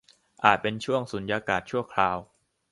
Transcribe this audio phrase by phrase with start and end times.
[0.43, 2.17] อาจเป็นช่วงสุญญากาศชั่วคราว